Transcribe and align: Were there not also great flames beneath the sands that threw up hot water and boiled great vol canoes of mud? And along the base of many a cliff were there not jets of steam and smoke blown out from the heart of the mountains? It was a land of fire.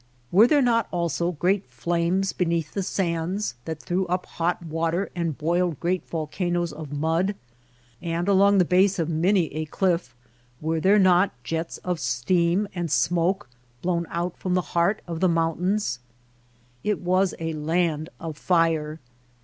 Were 0.31 0.47
there 0.47 0.63
not 0.63 0.87
also 0.89 1.33
great 1.33 1.69
flames 1.69 2.33
beneath 2.33 2.71
the 2.73 2.81
sands 2.81 3.53
that 3.65 3.79
threw 3.79 4.07
up 4.07 4.25
hot 4.25 4.63
water 4.65 5.11
and 5.15 5.37
boiled 5.37 5.79
great 5.79 6.09
vol 6.09 6.25
canoes 6.25 6.73
of 6.73 6.91
mud? 6.91 7.35
And 8.01 8.27
along 8.27 8.57
the 8.57 8.65
base 8.65 8.97
of 8.97 9.09
many 9.09 9.53
a 9.53 9.65
cliff 9.65 10.15
were 10.59 10.79
there 10.79 10.97
not 10.97 11.33
jets 11.43 11.77
of 11.83 11.99
steam 11.99 12.67
and 12.73 12.89
smoke 12.91 13.47
blown 13.83 14.07
out 14.09 14.35
from 14.37 14.55
the 14.55 14.73
heart 14.73 15.03
of 15.05 15.19
the 15.19 15.29
mountains? 15.29 15.99
It 16.83 16.99
was 17.01 17.35
a 17.39 17.53
land 17.53 18.09
of 18.19 18.39
fire. 18.39 18.99